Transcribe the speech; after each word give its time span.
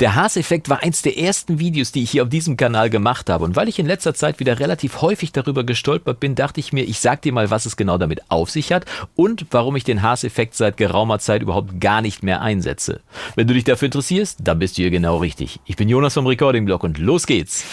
Der 0.00 0.16
Haas-Effekt 0.16 0.68
war 0.68 0.82
eins 0.82 1.02
der 1.02 1.16
ersten 1.16 1.60
Videos, 1.60 1.92
die 1.92 2.02
ich 2.02 2.10
hier 2.10 2.24
auf 2.24 2.28
diesem 2.28 2.56
Kanal 2.56 2.90
gemacht 2.90 3.30
habe. 3.30 3.44
Und 3.44 3.54
weil 3.54 3.68
ich 3.68 3.78
in 3.78 3.86
letzter 3.86 4.12
Zeit 4.12 4.40
wieder 4.40 4.58
relativ 4.58 5.02
häufig 5.02 5.30
darüber 5.30 5.62
gestolpert 5.62 6.18
bin, 6.18 6.34
dachte 6.34 6.58
ich 6.58 6.72
mir, 6.72 6.82
ich 6.82 6.98
sag 6.98 7.22
dir 7.22 7.32
mal, 7.32 7.52
was 7.52 7.64
es 7.64 7.76
genau 7.76 7.96
damit 7.96 8.28
auf 8.28 8.50
sich 8.50 8.72
hat 8.72 8.86
und 9.14 9.46
warum 9.52 9.76
ich 9.76 9.84
den 9.84 10.02
Haas-Effekt 10.02 10.56
seit 10.56 10.78
geraumer 10.78 11.20
Zeit 11.20 11.42
überhaupt 11.42 11.80
gar 11.80 12.02
nicht 12.02 12.24
mehr 12.24 12.42
einsetze. 12.42 13.02
Wenn 13.36 13.46
du 13.46 13.54
dich 13.54 13.62
dafür 13.62 13.86
interessierst, 13.86 14.40
dann 14.42 14.58
bist 14.58 14.76
du 14.76 14.82
hier 14.82 14.90
genau 14.90 15.18
richtig. 15.18 15.60
Ich 15.64 15.76
bin 15.76 15.88
Jonas 15.88 16.14
vom 16.14 16.26
Recording 16.26 16.64
Blog 16.64 16.82
und 16.82 16.98
los 16.98 17.24
geht's. 17.24 17.64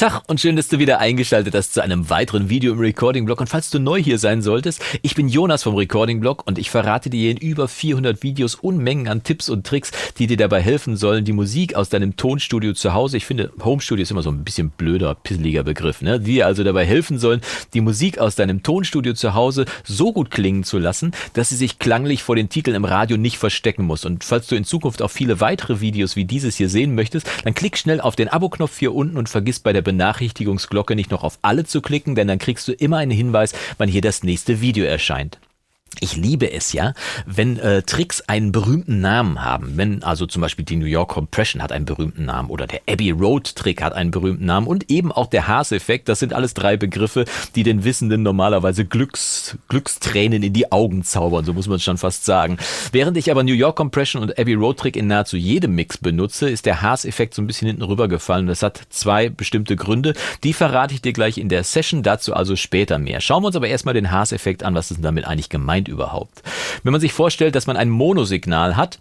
Tag 0.00 0.22
und 0.28 0.40
schön, 0.40 0.56
dass 0.56 0.68
du 0.68 0.78
wieder 0.78 0.98
eingeschaltet 0.98 1.54
hast 1.54 1.74
zu 1.74 1.82
einem 1.82 2.08
weiteren 2.08 2.48
Video 2.48 2.72
im 2.72 2.78
Recording 2.78 3.26
Blog. 3.26 3.38
Und 3.38 3.48
falls 3.48 3.68
du 3.68 3.78
neu 3.78 4.02
hier 4.02 4.18
sein 4.18 4.40
solltest, 4.40 4.80
ich 5.02 5.14
bin 5.14 5.28
Jonas 5.28 5.62
vom 5.62 5.74
Recording 5.74 6.20
Blog 6.20 6.46
und 6.46 6.56
ich 6.56 6.70
verrate 6.70 7.10
dir 7.10 7.30
in 7.30 7.36
über 7.36 7.68
400 7.68 8.22
Videos 8.22 8.54
Unmengen 8.54 9.08
an 9.08 9.24
Tipps 9.24 9.50
und 9.50 9.66
Tricks, 9.66 9.90
die 10.16 10.26
dir 10.26 10.38
dabei 10.38 10.62
helfen 10.62 10.96
sollen, 10.96 11.26
die 11.26 11.34
Musik 11.34 11.74
aus 11.74 11.90
deinem 11.90 12.16
Tonstudio 12.16 12.72
zu 12.72 12.94
Hause, 12.94 13.18
ich 13.18 13.26
finde 13.26 13.52
Homestudio 13.62 14.04
ist 14.04 14.10
immer 14.10 14.22
so 14.22 14.30
ein 14.30 14.42
bisschen 14.42 14.70
blöder, 14.70 15.14
pisseliger 15.14 15.64
Begriff, 15.64 16.00
ne? 16.00 16.18
die 16.18 16.32
dir 16.32 16.46
also 16.46 16.64
dabei 16.64 16.86
helfen 16.86 17.18
sollen, 17.18 17.42
die 17.74 17.82
Musik 17.82 18.18
aus 18.18 18.36
deinem 18.36 18.62
Tonstudio 18.62 19.12
zu 19.12 19.34
Hause 19.34 19.66
so 19.84 20.14
gut 20.14 20.30
klingen 20.30 20.64
zu 20.64 20.78
lassen, 20.78 21.12
dass 21.34 21.50
sie 21.50 21.56
sich 21.56 21.78
klanglich 21.78 22.22
vor 22.22 22.36
den 22.36 22.48
Titeln 22.48 22.74
im 22.74 22.86
Radio 22.86 23.18
nicht 23.18 23.36
verstecken 23.36 23.84
muss. 23.84 24.06
Und 24.06 24.24
falls 24.24 24.46
du 24.46 24.54
in 24.54 24.64
Zukunft 24.64 25.02
auch 25.02 25.10
viele 25.10 25.40
weitere 25.42 25.82
Videos 25.82 26.16
wie 26.16 26.24
dieses 26.24 26.56
hier 26.56 26.70
sehen 26.70 26.94
möchtest, 26.94 27.28
dann 27.44 27.52
klick 27.52 27.76
schnell 27.76 28.00
auf 28.00 28.16
den 28.16 28.30
Abo-Knopf 28.30 28.78
hier 28.78 28.94
unten 28.94 29.18
und 29.18 29.28
vergiss 29.28 29.60
bei 29.60 29.74
der 29.74 29.89
Benachrichtigungsglocke 29.90 30.94
nicht 30.94 31.10
noch 31.10 31.24
auf 31.24 31.40
alle 31.42 31.64
zu 31.64 31.82
klicken, 31.82 32.14
denn 32.14 32.28
dann 32.28 32.38
kriegst 32.38 32.68
du 32.68 32.72
immer 32.72 32.98
einen 32.98 33.10
Hinweis, 33.10 33.54
wann 33.76 33.88
hier 33.88 34.02
das 34.02 34.22
nächste 34.22 34.60
Video 34.60 34.84
erscheint. 34.84 35.38
Ich 35.98 36.16
liebe 36.16 36.50
es 36.50 36.72
ja, 36.72 36.94
wenn 37.26 37.58
äh, 37.58 37.82
Tricks 37.82 38.22
einen 38.22 38.52
berühmten 38.52 39.00
Namen 39.00 39.44
haben. 39.44 39.76
Wenn 39.76 40.04
also 40.04 40.24
zum 40.24 40.40
Beispiel 40.40 40.64
die 40.64 40.76
New 40.76 40.86
York 40.86 41.10
Compression 41.10 41.60
hat 41.62 41.72
einen 41.72 41.84
berühmten 41.84 42.26
Namen 42.26 42.48
oder 42.48 42.68
der 42.68 42.82
Abbey 42.88 43.10
Road 43.10 43.56
Trick 43.56 43.82
hat 43.82 43.92
einen 43.92 44.12
berühmten 44.12 44.46
Namen 44.46 44.68
und 44.68 44.88
eben 44.88 45.10
auch 45.10 45.26
der 45.26 45.48
Haas-Effekt. 45.48 46.08
Das 46.08 46.20
sind 46.20 46.32
alles 46.32 46.54
drei 46.54 46.76
Begriffe, 46.76 47.24
die 47.56 47.64
den 47.64 47.82
Wissenden 47.82 48.22
normalerweise 48.22 48.84
Glücks, 48.84 49.58
Glückstränen 49.68 50.44
in 50.44 50.52
die 50.52 50.70
Augen 50.70 51.02
zaubern, 51.02 51.44
so 51.44 51.52
muss 51.52 51.66
man 51.66 51.76
es 51.76 51.82
schon 51.82 51.98
fast 51.98 52.24
sagen. 52.24 52.56
Während 52.92 53.16
ich 53.16 53.30
aber 53.30 53.42
New 53.42 53.52
York 53.52 53.76
Compression 53.76 54.22
und 54.22 54.38
Abbey 54.38 54.54
Road 54.54 54.78
Trick 54.78 54.96
in 54.96 55.08
nahezu 55.08 55.36
jedem 55.36 55.74
Mix 55.74 55.98
benutze, 55.98 56.48
ist 56.48 56.66
der 56.66 56.82
Haas-Effekt 56.82 57.34
so 57.34 57.42
ein 57.42 57.48
bisschen 57.48 57.66
hinten 57.66 57.82
rübergefallen. 57.82 58.46
Das 58.46 58.62
hat 58.62 58.80
zwei 58.90 59.28
bestimmte 59.28 59.74
Gründe. 59.74 60.14
Die 60.44 60.52
verrate 60.52 60.94
ich 60.94 61.02
dir 61.02 61.12
gleich 61.12 61.36
in 61.36 61.48
der 61.48 61.64
Session, 61.64 62.04
dazu 62.04 62.32
also 62.32 62.54
später 62.54 62.98
mehr. 62.98 63.20
Schauen 63.20 63.42
wir 63.42 63.48
uns 63.48 63.56
aber 63.56 63.68
erstmal 63.68 63.94
den 63.94 64.12
Haas-Effekt 64.12 64.62
an. 64.62 64.74
Was 64.74 64.90
ist 64.90 64.98
denn 64.98 65.04
damit 65.04 65.26
eigentlich 65.26 65.48
gemeint? 65.48 65.79
Meint 65.80 65.88
überhaupt? 65.88 66.42
Wenn 66.82 66.92
man 66.92 67.00
sich 67.00 67.12
vorstellt, 67.12 67.54
dass 67.54 67.66
man 67.66 67.76
ein 67.76 67.90
Monosignal 67.90 68.76
hat, 68.76 68.98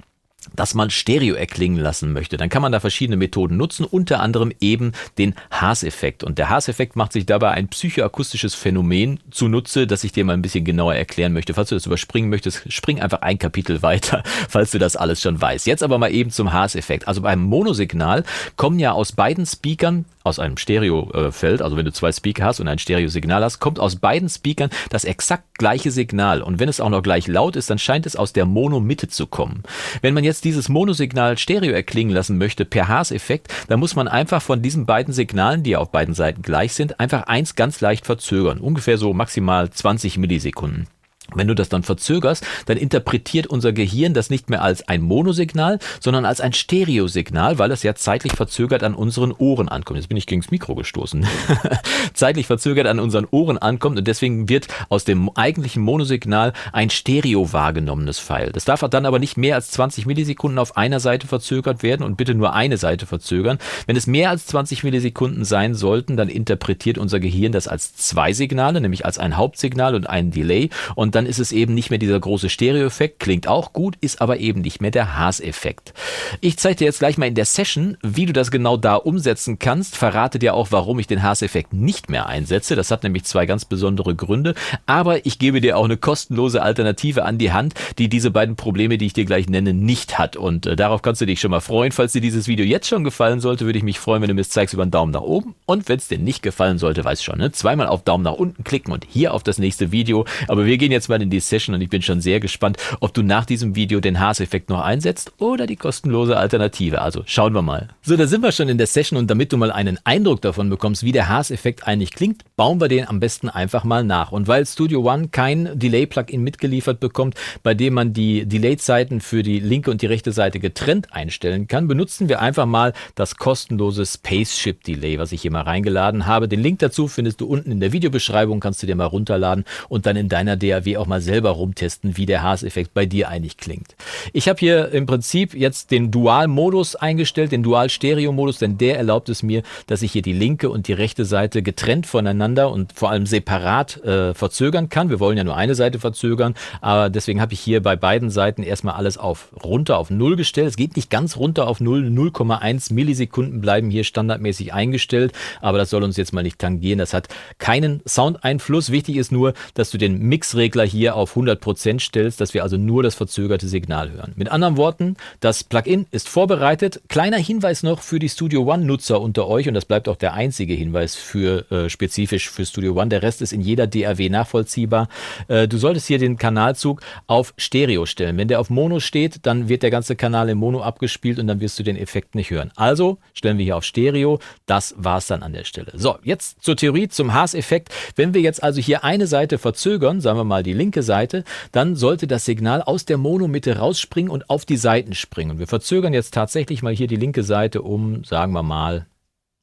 das 0.55 0.73
man 0.73 0.89
Stereo 0.89 1.35
erklingen 1.35 1.79
lassen 1.79 2.13
möchte, 2.13 2.37
dann 2.37 2.47
kann 2.47 2.61
man 2.61 2.71
da 2.71 2.79
verschiedene 2.79 3.17
Methoden 3.17 3.57
nutzen, 3.57 3.85
unter 3.85 4.21
anderem 4.21 4.53
eben 4.61 4.93
den 5.17 5.35
Haas-Effekt. 5.51 6.23
Und 6.23 6.37
der 6.37 6.49
Haas-Effekt 6.49 6.95
macht 6.95 7.11
sich 7.11 7.25
dabei 7.25 7.51
ein 7.51 7.67
psychoakustisches 7.67 8.55
Phänomen 8.55 9.19
zunutze, 9.31 9.85
das 9.85 10.05
ich 10.05 10.13
dir 10.13 10.23
mal 10.23 10.33
ein 10.33 10.41
bisschen 10.41 10.63
genauer 10.63 10.95
erklären 10.95 11.33
möchte. 11.33 11.53
Falls 11.53 11.69
du 11.69 11.75
das 11.75 11.85
überspringen 11.85 12.29
möchtest, 12.29 12.71
spring 12.71 13.01
einfach 13.01 13.21
ein 13.21 13.37
Kapitel 13.37 13.81
weiter, 13.81 14.23
falls 14.47 14.71
du 14.71 14.79
das 14.79 14.95
alles 14.95 15.21
schon 15.21 15.39
weißt. 15.39 15.67
Jetzt 15.67 15.83
aber 15.83 15.97
mal 15.97 16.13
eben 16.13 16.31
zum 16.31 16.53
Haas-Effekt. 16.53 17.09
Also 17.09 17.21
beim 17.21 17.41
Monosignal 17.43 18.23
kommen 18.55 18.79
ja 18.79 18.93
aus 18.93 19.11
beiden 19.11 19.45
Speakern 19.45 20.05
aus 20.29 20.39
einem 20.39 20.57
Stereofeld, 20.57 21.61
also 21.61 21.75
wenn 21.75 21.85
du 21.85 21.91
zwei 21.91 22.11
Speaker 22.11 22.45
hast 22.45 22.59
und 22.59 22.67
ein 22.67 22.79
Stereosignal 22.79 23.43
hast, 23.43 23.59
kommt 23.59 23.79
aus 23.79 23.97
beiden 23.97 24.29
Speakern 24.29 24.69
das 24.89 25.03
exakt 25.03 25.57
gleiche 25.57 25.91
Signal. 25.91 26.41
Und 26.41 26.59
wenn 26.59 26.69
es 26.69 26.79
auch 26.79 26.89
noch 26.89 27.03
gleich 27.03 27.27
laut 27.27 27.55
ist, 27.55 27.69
dann 27.69 27.79
scheint 27.79 28.05
es 28.05 28.15
aus 28.15 28.31
der 28.31 28.45
Mono-Mitte 28.45 29.07
zu 29.07 29.27
kommen. 29.27 29.63
Wenn 30.01 30.13
man 30.13 30.23
jetzt 30.23 30.45
dieses 30.45 30.69
Monosignal 30.69 31.37
Stereo 31.37 31.71
erklingen 31.71 32.13
lassen 32.13 32.37
möchte 32.37 32.63
per 32.63 32.87
Haas-Effekt, 32.87 33.53
dann 33.67 33.79
muss 33.79 33.95
man 33.95 34.07
einfach 34.07 34.41
von 34.41 34.61
diesen 34.61 34.85
beiden 34.85 35.13
Signalen, 35.13 35.63
die 35.63 35.71
ja 35.71 35.79
auf 35.79 35.91
beiden 35.91 36.13
Seiten 36.13 36.41
gleich 36.41 36.73
sind, 36.73 36.99
einfach 36.99 37.23
eins 37.23 37.55
ganz 37.55 37.81
leicht 37.81 38.05
verzögern. 38.05 38.59
Ungefähr 38.59 38.97
so 38.97 39.13
maximal 39.13 39.69
20 39.69 40.17
Millisekunden. 40.17 40.87
Wenn 41.35 41.47
du 41.47 41.55
das 41.55 41.69
dann 41.69 41.83
verzögerst, 41.83 42.45
dann 42.65 42.77
interpretiert 42.77 43.47
unser 43.47 43.71
Gehirn 43.71 44.13
das 44.13 44.29
nicht 44.29 44.49
mehr 44.49 44.61
als 44.61 44.87
ein 44.87 45.01
Monosignal, 45.01 45.79
sondern 45.99 46.25
als 46.25 46.41
ein 46.41 46.53
Stereosignal, 46.53 47.57
weil 47.59 47.71
es 47.71 47.83
ja 47.83 47.95
zeitlich 47.95 48.33
verzögert 48.33 48.83
an 48.83 48.95
unseren 48.95 49.31
Ohren 49.31 49.69
ankommt. 49.69 49.99
Jetzt 49.99 50.09
bin 50.09 50.17
ich 50.17 50.27
gegens 50.27 50.51
Mikro 50.51 50.75
gestoßen. 50.75 51.25
zeitlich 52.13 52.47
verzögert 52.47 52.87
an 52.87 52.99
unseren 52.99 53.27
Ohren 53.31 53.57
ankommt 53.57 53.97
und 53.97 54.07
deswegen 54.07 54.49
wird 54.49 54.67
aus 54.89 55.03
dem 55.05 55.29
eigentlichen 55.35 55.83
Monosignal 55.83 56.53
ein 56.73 56.89
Stereo 56.89 57.53
wahrgenommenes 57.53 58.19
Pfeil. 58.19 58.51
Das 58.51 58.65
darf 58.65 58.79
dann 58.89 59.05
aber 59.05 59.19
nicht 59.19 59.37
mehr 59.37 59.55
als 59.55 59.71
20 59.71 60.05
Millisekunden 60.05 60.59
auf 60.59 60.77
einer 60.77 60.99
Seite 60.99 61.27
verzögert 61.27 61.83
werden 61.83 62.03
und 62.03 62.17
bitte 62.17 62.33
nur 62.33 62.53
eine 62.53 62.77
Seite 62.77 63.05
verzögern. 63.05 63.59
Wenn 63.85 63.95
es 63.95 64.07
mehr 64.07 64.29
als 64.29 64.45
20 64.47 64.83
Millisekunden 64.83 65.45
sein 65.45 65.75
sollten, 65.75 66.17
dann 66.17 66.29
interpretiert 66.29 66.97
unser 66.97 67.19
Gehirn 67.19 67.51
das 67.51 67.67
als 67.67 67.95
zwei 67.95 68.33
Signale, 68.33 68.81
nämlich 68.81 69.05
als 69.05 69.17
ein 69.17 69.37
Hauptsignal 69.37 69.95
und 69.95 70.09
ein 70.09 70.31
Delay 70.31 70.69
und 70.95 71.15
dann 71.15 71.18
ist 71.25 71.39
es 71.39 71.51
eben 71.51 71.73
nicht 71.73 71.89
mehr 71.89 71.99
dieser 71.99 72.19
große 72.19 72.49
Stereo-Effekt, 72.49 73.19
klingt 73.19 73.47
auch 73.47 73.73
gut, 73.73 73.95
ist 74.01 74.21
aber 74.21 74.39
eben 74.39 74.61
nicht 74.61 74.81
mehr 74.81 74.91
der 74.91 75.17
Haas-Effekt. 75.17 75.93
Ich 76.41 76.57
zeige 76.57 76.77
dir 76.77 76.85
jetzt 76.85 76.99
gleich 76.99 77.17
mal 77.17 77.27
in 77.27 77.35
der 77.35 77.45
Session, 77.45 77.97
wie 78.01 78.25
du 78.25 78.33
das 78.33 78.51
genau 78.51 78.77
da 78.77 78.95
umsetzen 78.95 79.59
kannst, 79.59 79.95
verrate 79.97 80.39
dir 80.39 80.53
auch, 80.53 80.67
warum 80.71 80.99
ich 80.99 81.07
den 81.07 81.23
Haas-Effekt 81.23 81.73
nicht 81.73 82.09
mehr 82.09 82.27
einsetze. 82.27 82.75
Das 82.75 82.91
hat 82.91 83.03
nämlich 83.03 83.23
zwei 83.23 83.45
ganz 83.45 83.65
besondere 83.65 84.15
Gründe, 84.15 84.55
aber 84.85 85.25
ich 85.25 85.39
gebe 85.39 85.61
dir 85.61 85.77
auch 85.77 85.85
eine 85.85 85.97
kostenlose 85.97 86.61
Alternative 86.61 87.25
an 87.25 87.37
die 87.37 87.51
Hand, 87.51 87.73
die 87.97 88.09
diese 88.09 88.31
beiden 88.31 88.55
Probleme, 88.55 88.97
die 88.97 89.05
ich 89.05 89.13
dir 89.13 89.25
gleich 89.25 89.49
nenne, 89.49 89.73
nicht 89.73 90.19
hat. 90.19 90.35
Und 90.35 90.65
äh, 90.65 90.75
darauf 90.75 91.01
kannst 91.01 91.21
du 91.21 91.25
dich 91.25 91.39
schon 91.39 91.51
mal 91.51 91.59
freuen. 91.59 91.91
Falls 91.91 92.13
dir 92.13 92.21
dieses 92.21 92.47
Video 92.47 92.65
jetzt 92.65 92.87
schon 92.87 93.03
gefallen 93.03 93.39
sollte, 93.39 93.65
würde 93.65 93.77
ich 93.77 93.83
mich 93.83 93.99
freuen, 93.99 94.21
wenn 94.21 94.29
du 94.29 94.33
mir 94.33 94.41
es 94.41 94.49
zeigst 94.49 94.73
über 94.73 94.83
einen 94.83 94.91
Daumen 94.91 95.11
nach 95.11 95.21
oben. 95.21 95.55
Und 95.65 95.89
wenn 95.89 95.97
es 95.97 96.07
dir 96.07 96.19
nicht 96.19 96.41
gefallen 96.41 96.77
sollte, 96.77 97.03
weißt 97.03 97.23
schon, 97.23 97.39
ne? 97.39 97.51
zweimal 97.51 97.87
auf 97.87 98.03
Daumen 98.03 98.23
nach 98.23 98.33
unten 98.33 98.63
klicken 98.63 98.93
und 98.93 99.05
hier 99.09 99.33
auf 99.33 99.43
das 99.43 99.57
nächste 99.57 99.91
Video. 99.91 100.25
Aber 100.47 100.65
wir 100.65 100.77
gehen 100.77 100.91
jetzt 100.91 101.08
mal 101.09 101.21
in 101.21 101.29
die 101.29 101.39
Session 101.39 101.75
und 101.75 101.81
ich 101.81 101.89
bin 101.89 102.01
schon 102.01 102.21
sehr 102.21 102.39
gespannt, 102.39 102.77
ob 102.99 103.13
du 103.13 103.21
nach 103.21 103.45
diesem 103.45 103.75
Video 103.75 103.99
den 103.99 104.19
Haas-Effekt 104.19 104.69
noch 104.69 104.81
einsetzt 104.81 105.33
oder 105.39 105.67
die 105.67 105.75
kostenlose 105.75 106.37
Alternative. 106.37 107.01
Also 107.01 107.23
schauen 107.25 107.53
wir 107.53 107.61
mal. 107.61 107.89
So, 108.01 108.15
da 108.15 108.27
sind 108.27 108.41
wir 108.41 108.51
schon 108.51 108.69
in 108.69 108.77
der 108.77 108.87
Session 108.87 109.17
und 109.17 109.29
damit 109.29 109.51
du 109.51 109.57
mal 109.57 109.71
einen 109.71 109.99
Eindruck 110.03 110.41
davon 110.41 110.69
bekommst, 110.69 111.03
wie 111.03 111.11
der 111.11 111.29
Haas-Effekt 111.29 111.87
eigentlich 111.87 112.11
klingt, 112.11 112.43
bauen 112.55 112.79
wir 112.79 112.87
den 112.87 113.07
am 113.07 113.19
besten 113.19 113.49
einfach 113.49 113.83
mal 113.83 114.03
nach. 114.03 114.31
Und 114.31 114.47
weil 114.47 114.65
Studio 114.65 115.01
One 115.01 115.29
kein 115.29 115.77
Delay-Plugin 115.77 116.41
mitgeliefert 116.43 116.99
bekommt, 116.99 117.35
bei 117.63 117.73
dem 117.73 117.95
man 117.95 118.13
die 118.13 118.45
Delay-Zeiten 118.45 119.21
für 119.21 119.43
die 119.43 119.59
linke 119.59 119.91
und 119.91 120.01
die 120.01 120.07
rechte 120.07 120.31
Seite 120.31 120.59
getrennt 120.59 121.13
einstellen 121.13 121.67
kann, 121.67 121.87
benutzen 121.87 122.29
wir 122.29 122.41
einfach 122.41 122.65
mal 122.65 122.93
das 123.15 123.35
kostenlose 123.35 124.05
Spaceship 124.05 124.83
Delay, 124.83 125.19
was 125.19 125.31
ich 125.31 125.41
hier 125.41 125.51
mal 125.51 125.61
reingeladen 125.61 126.25
habe. 126.25 126.47
Den 126.47 126.61
Link 126.61 126.79
dazu 126.79 127.07
findest 127.07 127.41
du 127.41 127.47
unten 127.47 127.71
in 127.71 127.79
der 127.79 127.91
Videobeschreibung, 127.91 128.59
kannst 128.59 128.83
du 128.83 128.87
dir 128.87 128.95
mal 128.95 129.05
runterladen 129.05 129.65
und 129.87 130.05
dann 130.05 130.15
in 130.15 130.29
deiner 130.29 130.55
DAW 130.55 130.97
auch 130.99 131.07
mal 131.07 131.21
selber 131.21 131.51
rumtesten, 131.51 132.17
wie 132.17 132.25
der 132.25 132.43
Haas-Effekt 132.43 132.93
bei 132.93 133.05
dir 133.05 133.29
eigentlich 133.29 133.57
klingt. 133.57 133.95
Ich 134.33 134.47
habe 134.47 134.59
hier 134.59 134.89
im 134.89 135.05
Prinzip 135.05 135.53
jetzt 135.53 135.91
den 135.91 136.11
Dual-Modus 136.11 136.95
eingestellt, 136.95 137.51
den 137.51 137.63
Dual-Stereo-Modus, 137.63 138.59
denn 138.59 138.77
der 138.77 138.97
erlaubt 138.97 139.29
es 139.29 139.41
mir, 139.41 139.63
dass 139.87 140.01
ich 140.01 140.11
hier 140.11 140.21
die 140.21 140.33
linke 140.33 140.69
und 140.69 140.87
die 140.87 140.93
rechte 140.93 141.25
Seite 141.25 141.63
getrennt 141.63 142.05
voneinander 142.05 142.71
und 142.71 142.93
vor 142.93 143.09
allem 143.09 143.25
separat 143.25 144.03
äh, 144.03 144.33
verzögern 144.33 144.89
kann. 144.89 145.09
Wir 145.09 145.19
wollen 145.19 145.37
ja 145.37 145.43
nur 145.43 145.55
eine 145.55 145.75
Seite 145.75 145.99
verzögern, 145.99 146.55
aber 146.81 147.09
deswegen 147.09 147.41
habe 147.41 147.53
ich 147.53 147.59
hier 147.59 147.81
bei 147.81 147.95
beiden 147.95 148.29
Seiten 148.29 148.63
erstmal 148.63 148.95
alles 148.95 149.17
auf 149.17 149.49
runter 149.63 149.97
auf 149.97 150.09
0 150.09 150.35
gestellt. 150.35 150.67
Es 150.67 150.77
geht 150.77 150.95
nicht 150.95 151.09
ganz 151.09 151.37
runter 151.37 151.67
auf 151.67 151.79
0, 151.79 152.07
0,1 152.07 152.93
Millisekunden 152.93 153.61
bleiben 153.61 153.89
hier 153.89 154.03
standardmäßig 154.03 154.73
eingestellt, 154.73 155.33
aber 155.61 155.77
das 155.77 155.89
soll 155.89 156.03
uns 156.03 156.17
jetzt 156.17 156.33
mal 156.33 156.43
nicht 156.43 156.59
tangieren. 156.59 156.99
Das 156.99 157.13
hat 157.13 157.27
keinen 157.57 158.01
Soundeinfluss. 158.07 158.91
Wichtig 158.91 159.17
ist 159.17 159.31
nur, 159.31 159.53
dass 159.73 159.91
du 159.91 159.97
den 159.97 160.19
Mixregler 160.19 160.83
hier 160.89 161.15
auf 161.15 161.29
auf 161.29 161.37
100% 161.37 161.99
stellst, 161.99 162.41
dass 162.41 162.53
wir 162.53 162.63
also 162.63 162.77
nur 162.77 163.03
das 163.03 163.15
verzögerte 163.15 163.67
Signal 163.67 164.11
hören. 164.11 164.33
Mit 164.35 164.51
anderen 164.51 164.77
Worten, 164.77 165.15
das 165.39 165.63
Plugin 165.63 166.07
ist 166.11 166.27
vorbereitet. 166.27 167.01
Kleiner 167.07 167.37
Hinweis 167.37 167.83
noch 167.83 168.01
für 168.01 168.19
die 168.19 168.29
Studio 168.29 168.63
One 168.63 168.85
Nutzer 168.85 169.21
unter 169.21 169.47
euch 169.47 169.67
und 169.67 169.73
das 169.73 169.85
bleibt 169.85 170.09
auch 170.09 170.15
der 170.15 170.33
einzige 170.33 170.73
Hinweis 170.73 171.15
für 171.15 171.71
äh, 171.71 171.89
spezifisch 171.89 172.49
für 172.49 172.65
Studio 172.65 172.93
One. 172.93 173.09
Der 173.09 173.21
Rest 173.21 173.41
ist 173.41 173.53
in 173.53 173.61
jeder 173.61 173.87
DAW 173.87 174.29
nachvollziehbar. 174.29 175.07
Äh, 175.47 175.67
du 175.67 175.77
solltest 175.77 176.07
hier 176.07 176.17
den 176.17 176.37
Kanalzug 176.37 177.01
auf 177.27 177.53
Stereo 177.57 178.05
stellen. 178.05 178.37
Wenn 178.37 178.47
der 178.47 178.59
auf 178.59 178.69
Mono 178.69 178.99
steht, 178.99 179.45
dann 179.45 179.69
wird 179.69 179.83
der 179.83 179.91
ganze 179.91 180.15
Kanal 180.15 180.49
im 180.49 180.57
Mono 180.57 180.81
abgespielt 180.81 181.39
und 181.39 181.47
dann 181.47 181.59
wirst 181.59 181.77
du 181.79 181.83
den 181.83 181.97
Effekt 181.97 182.35
nicht 182.35 182.49
hören. 182.49 182.71
Also 182.75 183.17
stellen 183.33 183.57
wir 183.57 183.65
hier 183.65 183.77
auf 183.77 183.83
Stereo. 183.83 184.39
Das 184.65 184.95
war's 184.97 185.27
dann 185.27 185.43
an 185.43 185.53
der 185.53 185.63
Stelle. 185.63 185.91
So, 185.93 186.17
jetzt 186.23 186.63
zur 186.63 186.75
Theorie, 186.75 187.07
zum 187.07 187.33
Haas-Effekt. 187.33 187.89
Wenn 188.15 188.33
wir 188.33 188.41
jetzt 188.41 188.63
also 188.63 188.81
hier 188.81 189.03
eine 189.03 189.27
Seite 189.27 189.57
verzögern, 189.57 190.21
sagen 190.21 190.39
wir 190.39 190.43
mal 190.43 190.63
die 190.63 190.68
linke 190.73 191.03
Seite, 191.03 191.43
dann 191.71 191.95
sollte 191.95 192.27
das 192.27 192.45
Signal 192.45 192.81
aus 192.81 193.05
der 193.05 193.17
Monomitte 193.17 193.77
rausspringen 193.77 194.31
und 194.31 194.49
auf 194.49 194.65
die 194.65 194.77
Seiten 194.77 195.13
springen. 195.13 195.59
wir 195.59 195.67
verzögern 195.67 196.13
jetzt 196.13 196.33
tatsächlich 196.33 196.83
mal 196.83 196.93
hier 196.93 197.07
die 197.07 197.15
linke 197.15 197.43
Seite 197.43 197.81
um, 197.81 198.23
sagen 198.23 198.53
wir 198.53 198.63
mal, 198.63 199.05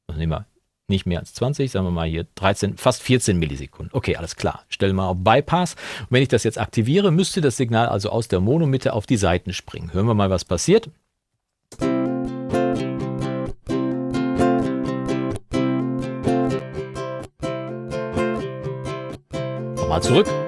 was 0.07 0.17
nehmen 0.17 0.31
wir, 0.31 0.45
nicht 0.89 1.05
mehr 1.05 1.19
als 1.19 1.33
20, 1.33 1.69
sagen 1.69 1.85
wir 1.85 1.91
mal 1.91 2.07
hier 2.07 2.25
13, 2.35 2.77
fast 2.77 3.03
14 3.03 3.37
Millisekunden. 3.37 3.93
Okay, 3.93 4.15
alles 4.15 4.35
klar. 4.35 4.63
Stellen 4.69 4.95
wir 4.95 5.07
auf 5.07 5.17
Bypass. 5.19 5.75
Und 6.01 6.11
wenn 6.11 6.23
ich 6.23 6.29
das 6.29 6.43
jetzt 6.43 6.57
aktiviere, 6.57 7.11
müsste 7.11 7.41
das 7.41 7.57
Signal 7.57 7.87
also 7.87 8.09
aus 8.09 8.27
der 8.29 8.39
Monomitte 8.39 8.93
auf 8.93 9.05
die 9.05 9.17
Seiten 9.17 9.53
springen. 9.53 9.93
Hören 9.93 10.07
wir 10.07 10.13
mal, 10.13 10.29
was 10.29 10.45
passiert. 10.45 10.89
Nochmal 19.75 20.01
zurück. 20.01 20.46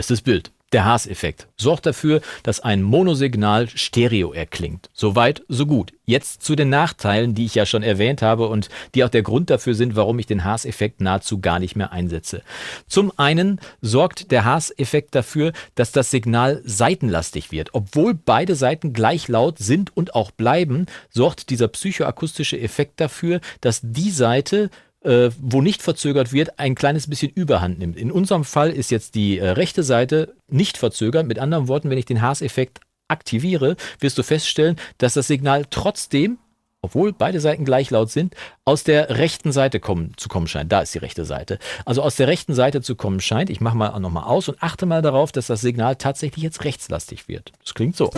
Bestes 0.00 0.22
Bild. 0.22 0.50
Der 0.72 0.86
Haas-Effekt 0.86 1.46
sorgt 1.58 1.84
dafür, 1.84 2.22
dass 2.42 2.60
ein 2.60 2.80
Monosignal 2.80 3.68
stereo 3.68 4.32
erklingt. 4.32 4.88
Soweit, 4.94 5.42
so 5.46 5.66
gut. 5.66 5.92
Jetzt 6.06 6.42
zu 6.42 6.56
den 6.56 6.70
Nachteilen, 6.70 7.34
die 7.34 7.44
ich 7.44 7.54
ja 7.54 7.66
schon 7.66 7.82
erwähnt 7.82 8.22
habe 8.22 8.48
und 8.48 8.70
die 8.94 9.04
auch 9.04 9.10
der 9.10 9.20
Grund 9.20 9.50
dafür 9.50 9.74
sind, 9.74 9.96
warum 9.96 10.18
ich 10.18 10.24
den 10.24 10.42
Haas-Effekt 10.42 11.02
nahezu 11.02 11.42
gar 11.42 11.58
nicht 11.58 11.76
mehr 11.76 11.92
einsetze. 11.92 12.40
Zum 12.86 13.12
einen 13.18 13.60
sorgt 13.82 14.30
der 14.30 14.46
Haas-Effekt 14.46 15.14
dafür, 15.14 15.52
dass 15.74 15.92
das 15.92 16.10
Signal 16.10 16.62
seitenlastig 16.64 17.52
wird. 17.52 17.74
Obwohl 17.74 18.14
beide 18.14 18.54
Seiten 18.54 18.94
gleich 18.94 19.28
laut 19.28 19.58
sind 19.58 19.94
und 19.94 20.14
auch 20.14 20.30
bleiben, 20.30 20.86
sorgt 21.10 21.50
dieser 21.50 21.68
psychoakustische 21.68 22.58
Effekt 22.58 23.00
dafür, 23.02 23.42
dass 23.60 23.82
die 23.82 24.10
Seite 24.10 24.70
äh, 25.02 25.30
wo 25.38 25.62
nicht 25.62 25.82
verzögert 25.82 26.32
wird, 26.32 26.58
ein 26.58 26.74
kleines 26.74 27.08
bisschen 27.08 27.30
Überhand 27.30 27.78
nimmt. 27.78 27.96
In 27.96 28.12
unserem 28.12 28.44
Fall 28.44 28.70
ist 28.70 28.90
jetzt 28.90 29.14
die 29.14 29.38
äh, 29.38 29.50
rechte 29.50 29.82
Seite 29.82 30.34
nicht 30.48 30.76
verzögert. 30.76 31.26
Mit 31.26 31.38
anderen 31.38 31.68
Worten, 31.68 31.90
wenn 31.90 31.98
ich 31.98 32.06
den 32.06 32.22
Haas-Effekt 32.22 32.80
aktiviere, 33.08 33.76
wirst 33.98 34.18
du 34.18 34.22
feststellen, 34.22 34.76
dass 34.98 35.14
das 35.14 35.26
Signal 35.26 35.64
trotzdem, 35.68 36.38
obwohl 36.82 37.12
beide 37.12 37.40
Seiten 37.40 37.64
gleich 37.64 37.90
laut 37.90 38.10
sind, 38.10 38.34
aus 38.64 38.84
der 38.84 39.18
rechten 39.18 39.52
Seite 39.52 39.80
kommen, 39.80 40.12
zu 40.16 40.28
kommen 40.28 40.46
scheint. 40.46 40.72
Da 40.72 40.80
ist 40.80 40.94
die 40.94 40.98
rechte 40.98 41.24
Seite. 41.24 41.58
Also 41.84 42.02
aus 42.02 42.16
der 42.16 42.28
rechten 42.28 42.54
Seite 42.54 42.80
zu 42.80 42.94
kommen 42.94 43.20
scheint. 43.20 43.50
Ich 43.50 43.60
mache 43.60 43.76
mal 43.76 43.98
nochmal 43.98 44.24
aus 44.24 44.48
und 44.48 44.62
achte 44.62 44.86
mal 44.86 45.02
darauf, 45.02 45.32
dass 45.32 45.48
das 45.48 45.60
Signal 45.60 45.96
tatsächlich 45.96 46.42
jetzt 46.42 46.64
rechtslastig 46.64 47.28
wird. 47.28 47.52
Das 47.62 47.74
klingt 47.74 47.96
so. 47.96 48.10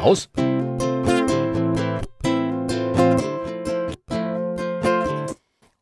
Aus. 0.00 0.28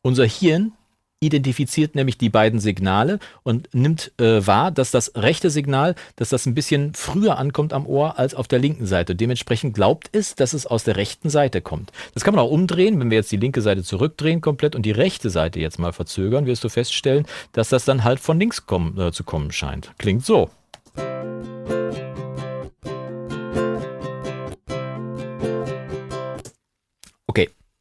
Unser 0.01 0.25
Hirn 0.25 0.73
identifiziert 1.21 1.95
nämlich 1.95 2.17
die 2.17 2.29
beiden 2.29 2.59
Signale 2.59 3.19
und 3.43 3.73
nimmt 3.73 4.13
äh, 4.19 4.45
wahr, 4.47 4.71
dass 4.71 4.91
das 4.91 5.11
rechte 5.15 5.49
Signal, 5.49 5.95
dass 6.15 6.29
das 6.29 6.45
ein 6.45 6.55
bisschen 6.55 6.93
früher 6.93 7.37
ankommt 7.37 7.73
am 7.73 7.85
Ohr 7.85 8.17
als 8.17 8.33
auf 8.33 8.47
der 8.47 8.59
linken 8.59 8.85
Seite. 8.85 9.15
Dementsprechend 9.15 9.73
glaubt 9.73 10.09
es, 10.13 10.35
dass 10.35 10.53
es 10.53 10.65
aus 10.65 10.85
der 10.85 10.95
rechten 10.95 11.29
Seite 11.29 11.61
kommt. 11.61 11.91
Das 12.13 12.23
kann 12.23 12.35
man 12.35 12.43
auch 12.43 12.51
umdrehen. 12.51 12.99
Wenn 12.99 13.09
wir 13.09 13.17
jetzt 13.17 13.31
die 13.31 13.37
linke 13.37 13.61
Seite 13.61 13.83
zurückdrehen 13.83 14.39
komplett 14.39 14.75
und 14.75 14.85
die 14.85 14.91
rechte 14.91 15.29
Seite 15.29 15.59
jetzt 15.59 15.77
mal 15.77 15.91
verzögern, 15.91 16.45
wirst 16.45 16.63
du 16.63 16.69
feststellen, 16.69 17.25
dass 17.51 17.69
das 17.69 17.83
dann 17.83 18.05
halt 18.05 18.21
von 18.21 18.39
links 18.39 18.65
kommen, 18.65 18.97
äh, 18.97 19.11
zu 19.11 19.23
kommen 19.25 19.51
scheint. 19.51 19.91
Klingt 19.97 20.25
so. 20.25 20.49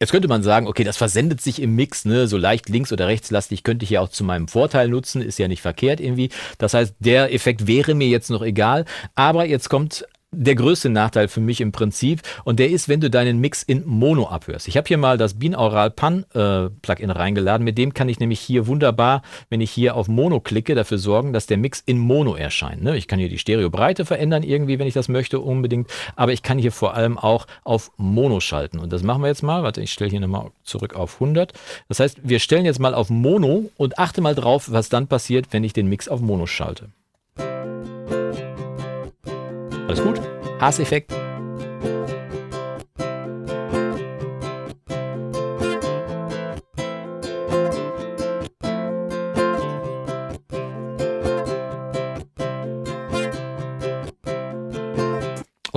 Jetzt 0.00 0.12
könnte 0.12 0.28
man 0.28 0.44
sagen, 0.44 0.68
okay, 0.68 0.84
das 0.84 0.96
versendet 0.96 1.40
sich 1.40 1.60
im 1.60 1.74
Mix, 1.74 2.04
ne, 2.04 2.28
so 2.28 2.36
leicht 2.36 2.68
links- 2.68 2.92
oder 2.92 3.08
rechtslastig 3.08 3.64
könnte 3.64 3.82
ich 3.82 3.90
ja 3.90 4.00
auch 4.00 4.08
zu 4.08 4.22
meinem 4.22 4.46
Vorteil 4.46 4.88
nutzen, 4.88 5.20
ist 5.20 5.40
ja 5.40 5.48
nicht 5.48 5.60
verkehrt 5.60 5.98
irgendwie. 5.98 6.30
Das 6.56 6.72
heißt, 6.72 6.94
der 7.00 7.34
Effekt 7.34 7.66
wäre 7.66 7.94
mir 7.94 8.06
jetzt 8.06 8.30
noch 8.30 8.42
egal. 8.42 8.84
Aber 9.16 9.44
jetzt 9.44 9.68
kommt 9.68 10.06
der 10.30 10.54
größte 10.54 10.90
Nachteil 10.90 11.28
für 11.28 11.40
mich 11.40 11.60
im 11.60 11.72
Prinzip 11.72 12.20
und 12.44 12.58
der 12.58 12.68
ist, 12.70 12.88
wenn 12.88 13.00
du 13.00 13.08
deinen 13.08 13.38
Mix 13.40 13.62
in 13.62 13.82
Mono 13.86 14.28
abhörst. 14.28 14.68
Ich 14.68 14.76
habe 14.76 14.86
hier 14.86 14.98
mal 14.98 15.16
das 15.16 15.38
Binaural 15.38 15.90
Pan 15.90 16.24
äh, 16.34 16.68
Plugin 16.82 17.10
reingeladen, 17.10 17.64
mit 17.64 17.78
dem 17.78 17.94
kann 17.94 18.10
ich 18.10 18.20
nämlich 18.20 18.38
hier 18.38 18.66
wunderbar, 18.66 19.22
wenn 19.48 19.62
ich 19.62 19.70
hier 19.70 19.96
auf 19.96 20.06
Mono 20.06 20.40
klicke, 20.40 20.74
dafür 20.74 20.98
sorgen, 20.98 21.32
dass 21.32 21.46
der 21.46 21.56
Mix 21.56 21.82
in 21.84 21.98
Mono 21.98 22.34
erscheint. 22.34 22.82
Ne? 22.82 22.96
Ich 22.96 23.08
kann 23.08 23.18
hier 23.18 23.30
die 23.30 23.38
Stereobreite 23.38 24.04
verändern 24.04 24.42
irgendwie, 24.42 24.78
wenn 24.78 24.86
ich 24.86 24.94
das 24.94 25.08
möchte 25.08 25.40
unbedingt, 25.40 25.90
aber 26.14 26.32
ich 26.32 26.42
kann 26.42 26.58
hier 26.58 26.72
vor 26.72 26.94
allem 26.94 27.16
auch 27.16 27.46
auf 27.64 27.90
Mono 27.96 28.40
schalten 28.40 28.78
und 28.78 28.92
das 28.92 29.02
machen 29.02 29.22
wir 29.22 29.28
jetzt 29.28 29.42
mal. 29.42 29.62
Warte, 29.62 29.80
ich 29.80 29.92
stelle 29.92 30.10
hier 30.10 30.20
nochmal 30.20 30.50
zurück 30.62 30.94
auf 30.94 31.14
100. 31.14 31.52
Das 31.88 32.00
heißt, 32.00 32.18
wir 32.22 32.38
stellen 32.38 32.66
jetzt 32.66 32.80
mal 32.80 32.94
auf 32.94 33.08
Mono 33.08 33.70
und 33.76 33.98
achte 33.98 34.20
mal 34.20 34.34
drauf, 34.34 34.70
was 34.70 34.90
dann 34.90 35.06
passiert, 35.06 35.52
wenn 35.52 35.64
ich 35.64 35.72
den 35.72 35.88
Mix 35.88 36.06
auf 36.06 36.20
Mono 36.20 36.46
schalte. 36.46 36.90
Alles 39.88 40.02
gut? 40.02 40.20
Hasseffekt. 40.60 41.12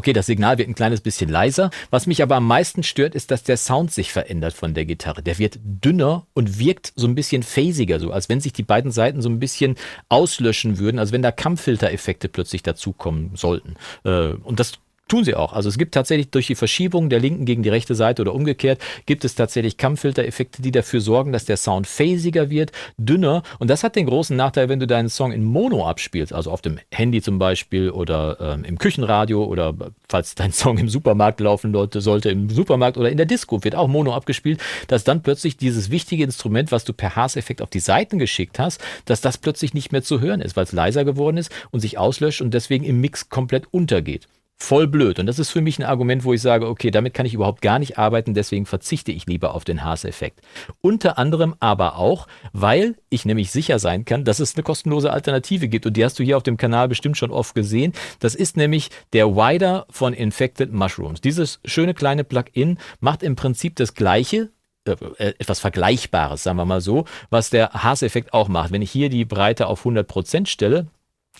Okay, 0.01 0.13
das 0.13 0.25
Signal 0.25 0.57
wird 0.57 0.67
ein 0.67 0.73
kleines 0.73 0.99
bisschen 0.99 1.29
leiser. 1.29 1.69
Was 1.91 2.07
mich 2.07 2.23
aber 2.23 2.35
am 2.35 2.47
meisten 2.47 2.81
stört, 2.81 3.13
ist, 3.13 3.29
dass 3.29 3.43
der 3.43 3.55
Sound 3.55 3.91
sich 3.91 4.11
verändert 4.11 4.51
von 4.51 4.73
der 4.73 4.85
Gitarre. 4.85 5.21
Der 5.21 5.37
wird 5.37 5.59
dünner 5.61 6.25
und 6.33 6.57
wirkt 6.57 6.91
so 6.95 7.05
ein 7.05 7.13
bisschen 7.13 7.43
phasiger, 7.43 7.99
so 7.99 8.11
als 8.11 8.27
wenn 8.27 8.41
sich 8.41 8.51
die 8.51 8.63
beiden 8.63 8.89
Seiten 8.89 9.21
so 9.21 9.29
ein 9.29 9.37
bisschen 9.37 9.75
auslöschen 10.09 10.79
würden, 10.79 10.97
als 10.97 11.11
wenn 11.11 11.21
da 11.21 11.31
Kampffiltereffekte 11.31 12.29
plötzlich 12.29 12.63
dazukommen 12.63 13.35
sollten. 13.35 13.75
Äh, 14.03 14.29
und 14.29 14.59
das 14.59 14.79
Tun 15.11 15.25
sie 15.25 15.35
auch. 15.35 15.51
Also 15.51 15.67
es 15.67 15.77
gibt 15.77 15.93
tatsächlich 15.93 16.29
durch 16.29 16.47
die 16.47 16.55
Verschiebung 16.55 17.09
der 17.09 17.19
linken 17.19 17.43
gegen 17.43 17.63
die 17.63 17.69
rechte 17.69 17.95
Seite 17.95 18.21
oder 18.21 18.33
umgekehrt, 18.33 18.79
gibt 19.05 19.25
es 19.25 19.35
tatsächlich 19.35 19.75
Kammfiltereffekte, 19.75 20.61
die 20.61 20.71
dafür 20.71 21.01
sorgen, 21.01 21.33
dass 21.33 21.43
der 21.43 21.57
Sound 21.57 21.85
phasiger 21.85 22.49
wird, 22.49 22.71
dünner. 22.97 23.43
Und 23.59 23.69
das 23.69 23.83
hat 23.83 23.97
den 23.97 24.05
großen 24.05 24.37
Nachteil, 24.37 24.69
wenn 24.69 24.79
du 24.79 24.87
deinen 24.87 25.09
Song 25.09 25.33
in 25.33 25.43
Mono 25.43 25.85
abspielst, 25.85 26.31
also 26.31 26.49
auf 26.49 26.61
dem 26.61 26.79
Handy 26.93 27.21
zum 27.21 27.39
Beispiel 27.39 27.89
oder 27.89 28.37
ähm, 28.39 28.63
im 28.63 28.77
Küchenradio 28.77 29.43
oder 29.43 29.73
falls 30.07 30.33
dein 30.33 30.53
Song 30.53 30.77
im 30.77 30.87
Supermarkt 30.87 31.41
laufen 31.41 31.75
sollte, 31.91 32.29
im 32.29 32.49
Supermarkt 32.49 32.97
oder 32.97 33.09
in 33.09 33.17
der 33.17 33.25
Disco 33.25 33.65
wird 33.65 33.75
auch 33.75 33.89
Mono 33.89 34.13
abgespielt, 34.13 34.61
dass 34.87 35.03
dann 35.03 35.23
plötzlich 35.23 35.57
dieses 35.57 35.91
wichtige 35.91 36.23
Instrument, 36.23 36.71
was 36.71 36.85
du 36.85 36.93
per 36.93 37.17
Haas-Effekt 37.17 37.61
auf 37.61 37.69
die 37.69 37.81
Seiten 37.81 38.17
geschickt 38.17 38.59
hast, 38.59 38.79
dass 39.03 39.19
das 39.19 39.37
plötzlich 39.37 39.73
nicht 39.73 39.91
mehr 39.91 40.03
zu 40.03 40.21
hören 40.21 40.39
ist, 40.39 40.55
weil 40.55 40.63
es 40.63 40.71
leiser 40.71 41.03
geworden 41.03 41.35
ist 41.35 41.51
und 41.71 41.81
sich 41.81 41.97
auslöscht 41.97 42.41
und 42.41 42.53
deswegen 42.53 42.85
im 42.85 43.01
Mix 43.01 43.27
komplett 43.27 43.65
untergeht 43.71 44.29
voll 44.61 44.87
blöd. 44.87 45.19
Und 45.19 45.25
das 45.25 45.39
ist 45.39 45.49
für 45.49 45.61
mich 45.61 45.79
ein 45.79 45.85
Argument, 45.85 46.23
wo 46.23 46.33
ich 46.33 46.41
sage, 46.41 46.67
okay, 46.67 46.91
damit 46.91 47.13
kann 47.13 47.25
ich 47.25 47.33
überhaupt 47.33 47.61
gar 47.61 47.79
nicht 47.79 47.97
arbeiten, 47.97 48.33
deswegen 48.33 48.65
verzichte 48.65 49.11
ich 49.11 49.25
lieber 49.25 49.55
auf 49.55 49.65
den 49.65 49.83
Haas-Effekt. 49.83 50.41
Unter 50.81 51.17
anderem 51.17 51.55
aber 51.59 51.97
auch, 51.97 52.27
weil 52.53 52.95
ich 53.09 53.25
nämlich 53.25 53.51
sicher 53.51 53.79
sein 53.79 54.05
kann, 54.05 54.23
dass 54.23 54.39
es 54.39 54.55
eine 54.55 54.63
kostenlose 54.63 55.11
Alternative 55.11 55.67
gibt. 55.67 55.87
Und 55.87 55.97
die 55.97 56.05
hast 56.05 56.19
du 56.19 56.23
hier 56.23 56.37
auf 56.37 56.43
dem 56.43 56.57
Kanal 56.57 56.87
bestimmt 56.87 57.17
schon 57.17 57.31
oft 57.31 57.55
gesehen. 57.55 57.93
Das 58.19 58.35
ist 58.35 58.55
nämlich 58.55 58.89
der 59.13 59.35
Wider 59.35 59.87
von 59.89 60.13
Infected 60.13 60.71
Mushrooms. 60.71 61.21
Dieses 61.21 61.59
schöne 61.65 61.95
kleine 61.95 62.23
Plugin 62.23 62.77
macht 62.99 63.23
im 63.23 63.35
Prinzip 63.35 63.75
das 63.77 63.95
gleiche, 63.95 64.51
äh, 64.87 64.91
äh, 65.17 65.33
etwas 65.39 65.59
Vergleichbares, 65.59 66.43
sagen 66.43 66.57
wir 66.57 66.65
mal 66.65 66.81
so, 66.81 67.05
was 67.31 67.49
der 67.49 67.71
Haas-Effekt 67.73 68.33
auch 68.33 68.47
macht. 68.47 68.71
Wenn 68.71 68.83
ich 68.83 68.91
hier 68.91 69.09
die 69.09 69.25
Breite 69.25 69.65
auf 69.65 69.85
100% 69.85 70.45
stelle, 70.47 70.87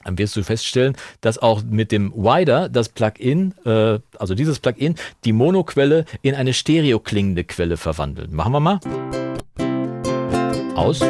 dann 0.04 0.18
wirst 0.18 0.36
du 0.36 0.44
feststellen, 0.44 0.96
dass 1.22 1.38
auch 1.38 1.64
mit 1.64 1.92
dem 1.92 2.14
Wider 2.14 2.70
das 2.70 2.90
Plugin, 2.90 3.54
äh, 3.66 4.00
also 4.18 4.36
dieses 4.36 4.60
Plugin, 4.60 4.96
die 5.26 5.34
Monoquelle 5.34 6.06
in 6.22 6.36
eine 6.36 6.54
stereo 6.54 7.00
klingende 7.00 7.44
Quelle 7.44 7.78
verwandelt. 7.78 8.32
Machen 8.32 8.54
wir 8.54 8.60
mal. 8.60 8.80
Aus. 10.76 11.02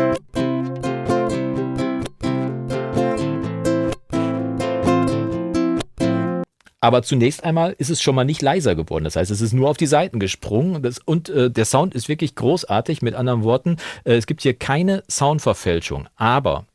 Aber 6.83 7.03
zunächst 7.03 7.43
einmal 7.43 7.75
ist 7.77 7.91
es 7.91 8.01
schon 8.01 8.15
mal 8.15 8.25
nicht 8.25 8.41
leiser 8.41 8.75
geworden. 8.75 9.03
Das 9.03 9.15
heißt, 9.15 9.29
es 9.29 9.39
ist 9.39 9.53
nur 9.53 9.69
auf 9.69 9.77
die 9.77 9.85
Seiten 9.85 10.19
gesprungen. 10.19 10.81
Das, 10.81 10.97
und 10.97 11.29
äh, 11.29 11.51
der 11.51 11.65
Sound 11.65 11.93
ist 11.93 12.09
wirklich 12.09 12.35
großartig. 12.35 13.03
Mit 13.03 13.13
anderen 13.13 13.43
Worten, 13.43 13.77
äh, 14.03 14.15
es 14.15 14.25
gibt 14.25 14.41
hier 14.41 14.55
keine 14.55 15.03
Soundverfälschung. 15.09 16.07
Aber 16.15 16.65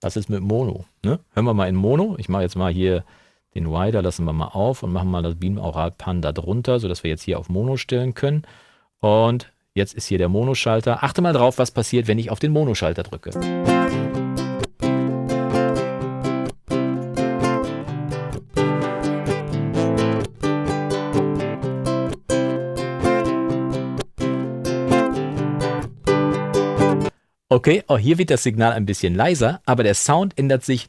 was 0.00 0.16
ist 0.16 0.30
mit 0.30 0.40
Mono? 0.40 0.84
Ne? 1.04 1.18
Hören 1.32 1.44
wir 1.44 1.54
mal 1.54 1.68
in 1.68 1.74
Mono. 1.74 2.16
Ich 2.18 2.28
mache 2.28 2.42
jetzt 2.42 2.56
mal 2.56 2.72
hier 2.72 3.04
den 3.54 3.68
Wider, 3.68 4.02
lassen 4.02 4.24
wir 4.24 4.32
mal 4.32 4.48
auf 4.48 4.82
und 4.82 4.92
machen 4.92 5.10
mal 5.10 5.22
das 5.22 5.34
Beam 5.34 5.58
Aural 5.58 5.90
Pan 5.90 6.22
da 6.22 6.32
drunter, 6.32 6.78
sodass 6.80 7.02
wir 7.02 7.10
jetzt 7.10 7.22
hier 7.22 7.38
auf 7.38 7.48
Mono 7.48 7.76
stellen 7.76 8.14
können. 8.14 8.42
Und 9.00 9.52
jetzt 9.74 9.94
ist 9.94 10.06
hier 10.06 10.18
der 10.18 10.28
Mono-Schalter. 10.28 11.02
Achte 11.02 11.22
mal 11.22 11.32
drauf, 11.32 11.58
was 11.58 11.70
passiert, 11.70 12.06
wenn 12.06 12.18
ich 12.18 12.30
auf 12.30 12.38
den 12.38 12.52
Mono-Schalter 12.52 13.02
drücke. 13.02 13.71
Okay, 27.62 27.84
auch 27.86 27.96
hier 27.96 28.18
wird 28.18 28.30
das 28.30 28.42
Signal 28.42 28.72
ein 28.72 28.86
bisschen 28.86 29.14
leiser, 29.14 29.60
aber 29.66 29.84
der 29.84 29.94
Sound 29.94 30.36
ändert 30.36 30.64
sich 30.64 30.88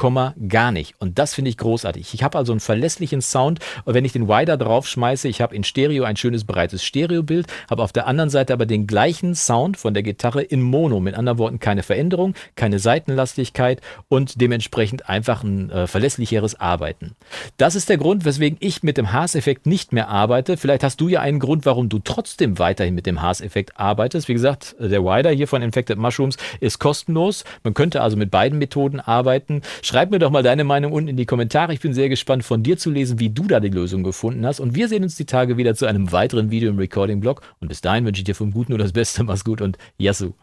0 0.00 0.34
gar 0.48 0.72
nicht. 0.72 0.94
Und 0.98 1.18
das 1.18 1.34
finde 1.34 1.50
ich 1.50 1.56
großartig. 1.56 2.14
Ich 2.14 2.22
habe 2.22 2.38
also 2.38 2.52
einen 2.52 2.60
verlässlichen 2.60 3.20
Sound. 3.20 3.60
Und 3.84 3.94
wenn 3.94 4.04
ich 4.04 4.12
den 4.12 4.28
Wider 4.28 4.56
draufschmeiße, 4.56 5.28
ich 5.28 5.40
habe 5.40 5.54
in 5.54 5.64
Stereo 5.64 6.04
ein 6.04 6.16
schönes 6.16 6.44
breites 6.44 6.84
Stereobild, 6.84 7.46
habe 7.70 7.82
auf 7.82 7.92
der 7.92 8.06
anderen 8.06 8.30
Seite 8.30 8.52
aber 8.52 8.66
den 8.66 8.86
gleichen 8.86 9.34
Sound 9.34 9.76
von 9.76 9.94
der 9.94 10.02
Gitarre 10.02 10.42
in 10.42 10.62
Mono. 10.62 11.00
Mit 11.00 11.14
anderen 11.14 11.38
Worten, 11.38 11.58
keine 11.58 11.82
Veränderung, 11.82 12.34
keine 12.56 12.78
Seitenlastigkeit 12.78 13.80
und 14.08 14.40
dementsprechend 14.40 15.08
einfach 15.08 15.42
ein 15.42 15.70
äh, 15.70 15.86
verlässlicheres 15.86 16.58
Arbeiten. 16.60 17.14
Das 17.56 17.74
ist 17.74 17.88
der 17.88 17.98
Grund, 17.98 18.24
weswegen 18.24 18.58
ich 18.60 18.82
mit 18.82 18.96
dem 18.96 19.12
Haas-Effekt 19.12 19.66
nicht 19.66 19.92
mehr 19.92 20.08
arbeite. 20.08 20.56
Vielleicht 20.56 20.84
hast 20.84 21.00
du 21.00 21.08
ja 21.08 21.20
einen 21.20 21.40
Grund, 21.40 21.66
warum 21.66 21.88
du 21.88 21.98
trotzdem 21.98 22.58
weiterhin 22.58 22.94
mit 22.94 23.06
dem 23.06 23.22
Haas-Effekt 23.22 23.78
arbeitest. 23.78 24.28
Wie 24.28 24.34
gesagt, 24.34 24.76
der 24.78 25.02
Wider 25.02 25.30
hier 25.30 25.48
von 25.48 25.62
Infected 25.62 25.98
Mushrooms 25.98 26.36
ist 26.60 26.78
kostenlos. 26.78 27.44
Man 27.64 27.74
könnte 27.74 28.02
also 28.02 28.16
mit 28.16 28.30
beiden 28.30 28.58
Methoden 28.58 29.00
arbeiten. 29.00 29.62
Schreib 29.88 30.10
mir 30.10 30.18
doch 30.18 30.30
mal 30.30 30.42
deine 30.42 30.64
Meinung 30.64 30.92
unten 30.92 31.08
in 31.08 31.16
die 31.16 31.24
Kommentare. 31.24 31.72
Ich 31.72 31.80
bin 31.80 31.94
sehr 31.94 32.10
gespannt 32.10 32.44
von 32.44 32.62
dir 32.62 32.76
zu 32.76 32.90
lesen, 32.90 33.20
wie 33.20 33.30
du 33.30 33.44
da 33.44 33.58
die 33.58 33.70
Lösung 33.70 34.02
gefunden 34.02 34.44
hast. 34.44 34.60
Und 34.60 34.74
wir 34.74 34.86
sehen 34.86 35.02
uns 35.02 35.16
die 35.16 35.24
Tage 35.24 35.56
wieder 35.56 35.74
zu 35.74 35.86
einem 35.86 36.12
weiteren 36.12 36.50
Video 36.50 36.68
im 36.68 36.78
Recording-Blog. 36.78 37.40
Und 37.60 37.68
bis 37.68 37.80
dahin 37.80 38.04
wünsche 38.04 38.20
ich 38.20 38.24
dir 38.24 38.34
vom 38.34 38.52
Guten 38.52 38.72
nur 38.72 38.78
das 38.78 38.92
Beste. 38.92 39.24
Mach's 39.24 39.46
gut 39.46 39.62
und 39.62 39.78
Yassou. 39.96 40.34